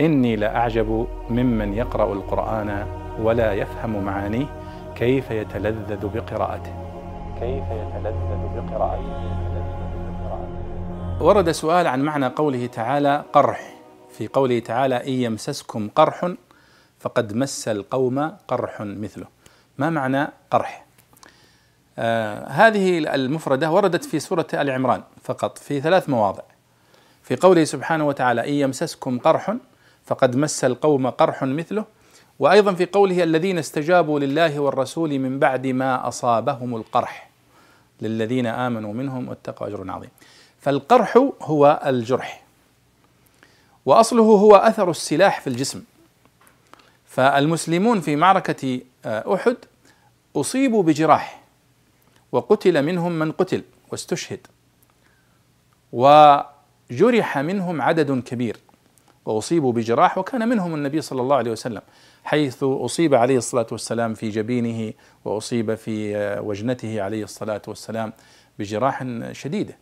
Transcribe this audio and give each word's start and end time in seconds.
إني 0.00 0.36
لأعجب 0.36 1.06
ممن 1.30 1.74
يقرأ 1.74 2.12
القرآن 2.12 2.86
ولا 3.20 3.52
يفهم 3.52 4.04
معانيه 4.04 4.46
كيف 4.96 5.30
يتلذذ 5.30 6.06
بقراءته. 6.06 6.72
كيف 7.40 7.64
يتلذذ 7.64 8.40
بقراءته. 8.56 9.28
ورد 11.20 11.50
سؤال 11.50 11.86
عن 11.86 12.02
معنى 12.02 12.26
قوله 12.26 12.66
تعالى 12.66 13.24
قرح. 13.32 13.74
في 14.10 14.28
قوله 14.28 14.58
تعالى 14.58 15.06
إن 15.06 15.12
يمسسكم 15.12 15.88
قرح 15.88 16.32
فقد 16.98 17.32
مس 17.32 17.68
القوم 17.68 18.36
قرح 18.48 18.80
مثله. 18.80 19.26
ما 19.78 19.90
معنى 19.90 20.28
قرح؟ 20.50 20.84
آه 21.98 22.46
هذه 22.46 22.98
المفردة 23.14 23.70
وردت 23.70 24.04
في 24.04 24.18
سورة 24.18 24.46
آل 24.54 24.70
عمران 24.70 25.02
فقط 25.22 25.58
في 25.58 25.80
ثلاث 25.80 26.08
مواضع. 26.08 26.42
في 27.22 27.36
قوله 27.36 27.64
سبحانه 27.64 28.06
وتعالى 28.06 28.48
إن 28.48 28.54
يمسسكم 28.54 29.18
قرح 29.18 29.54
فقد 30.08 30.36
مس 30.36 30.64
القوم 30.64 31.10
قرح 31.10 31.44
مثله. 31.44 31.84
وأيضا 32.38 32.74
في 32.74 32.86
قوله 32.86 33.22
الذين 33.22 33.58
استجابوا 33.58 34.20
لله 34.20 34.60
والرسول 34.60 35.18
من 35.18 35.38
بعد 35.38 35.66
ما 35.66 36.08
أصابهم 36.08 36.76
القرح. 36.76 37.30
للذين 38.00 38.46
آمنوا 38.46 38.92
منهم 38.92 39.28
واتقوا 39.28 39.66
أجر 39.66 39.90
عظيم. 39.90 40.10
فالقرح 40.60 41.16
هو 41.42 41.80
الجرح. 41.86 42.44
وأصله 43.86 44.22
هو 44.22 44.56
أثر 44.56 44.90
السلاح 44.90 45.40
في 45.40 45.46
الجسم. 45.46 45.84
فالمسلمون 47.06 48.00
في 48.00 48.16
معركة 48.16 48.80
أحد 49.06 49.56
أصيبوا 50.36 50.82
بجراح. 50.82 51.42
وقتل 52.32 52.82
منهم 52.82 53.12
من 53.12 53.32
قتل 53.32 53.62
واستشهد. 53.92 54.46
وجرح 55.92 57.38
منهم 57.38 57.82
عدد 57.82 58.22
كبير. 58.22 58.56
واصيبوا 59.28 59.72
بجراح 59.72 60.18
وكان 60.18 60.48
منهم 60.48 60.74
النبي 60.74 61.00
صلى 61.00 61.22
الله 61.22 61.36
عليه 61.36 61.50
وسلم 61.50 61.82
حيث 62.24 62.62
أصيب 62.62 63.14
عليه 63.14 63.36
الصلاة 63.36 63.66
والسلام 63.72 64.14
في 64.14 64.28
جبينه 64.28 64.92
وأصيب 65.24 65.74
في 65.74 66.14
وجنته 66.44 67.02
عليه 67.02 67.24
الصلاة 67.24 67.62
والسلام 67.68 68.12
بجراح 68.58 69.04
شديده 69.32 69.76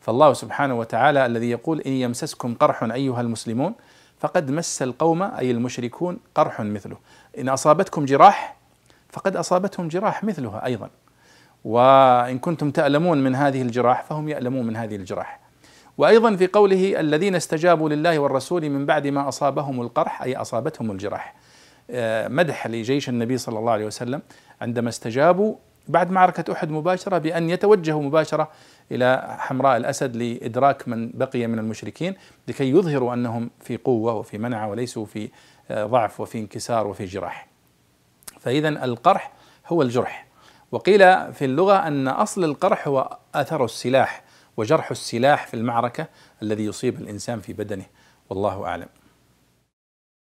فالله 0.00 0.32
سبحانه 0.32 0.78
وتعالى 0.78 1.26
الذي 1.26 1.50
يقول 1.50 1.80
إن 1.80 1.92
يمسسكم 1.92 2.54
قرح 2.54 2.82
أيها 2.82 3.20
المسلمون 3.20 3.74
فقد 4.18 4.50
مس 4.50 4.82
القوم 4.82 5.22
أي 5.22 5.50
المشركون 5.50 6.18
قرح 6.34 6.60
مثله. 6.60 6.96
إن 7.38 7.48
أصابتكم 7.48 8.04
جراح 8.04 8.56
فقد 9.08 9.36
أصابتهم 9.36 9.88
جراح 9.88 10.24
مثلها 10.24 10.64
أيضا. 10.64 10.90
وإن 11.64 12.38
كنتم 12.38 12.70
تألمون 12.70 13.24
من 13.24 13.34
هذه 13.34 13.62
الجراح 13.62 14.02
فهم 14.02 14.28
يألمون 14.28 14.66
من 14.66 14.76
هذه 14.76 14.96
الجراح. 14.96 15.47
وأيضا 15.98 16.36
في 16.36 16.46
قوله 16.46 17.00
الذين 17.00 17.34
استجابوا 17.34 17.88
لله 17.88 18.18
والرسول 18.18 18.70
من 18.70 18.86
بعد 18.86 19.06
ما 19.06 19.28
أصابهم 19.28 19.80
القرح 19.80 20.22
أي 20.22 20.36
أصابتهم 20.36 20.90
الجراح 20.90 21.34
مدح 22.28 22.66
لجيش 22.66 23.08
النبي 23.08 23.38
صلى 23.38 23.58
الله 23.58 23.72
عليه 23.72 23.86
وسلم 23.86 24.22
عندما 24.60 24.88
استجابوا 24.88 25.56
بعد 25.88 26.10
معركة 26.10 26.52
أحد 26.52 26.70
مباشرة 26.70 27.18
بأن 27.18 27.50
يتوجهوا 27.50 28.02
مباشرة 28.02 28.48
إلى 28.92 29.36
حمراء 29.38 29.76
الأسد 29.76 30.16
لإدراك 30.16 30.88
من 30.88 31.10
بقي 31.10 31.46
من 31.46 31.58
المشركين 31.58 32.14
لكي 32.48 32.70
يظهروا 32.70 33.14
أنهم 33.14 33.50
في 33.60 33.76
قوة 33.76 34.14
وفي 34.14 34.38
منعة 34.38 34.68
وليسوا 34.68 35.06
في 35.06 35.28
ضعف 35.72 36.20
وفي 36.20 36.38
انكسار 36.38 36.86
وفي 36.86 37.04
جراح. 37.04 37.48
فإذا 38.40 38.68
القرح 38.68 39.32
هو 39.66 39.82
الجرح. 39.82 40.26
وقيل 40.72 41.32
في 41.32 41.44
اللغة 41.44 41.86
أن 41.86 42.08
أصل 42.08 42.44
القرح 42.44 42.88
هو 42.88 43.18
أثر 43.34 43.64
السلاح. 43.64 44.22
وجرح 44.58 44.90
السلاح 44.90 45.46
في 45.46 45.54
المعركة 45.54 46.06
الذي 46.42 46.64
يصيب 46.64 47.00
الإنسان 47.00 47.40
في 47.40 47.52
بدنه. 47.52 47.84
والله 48.30 48.64
أعلم. 48.64 48.88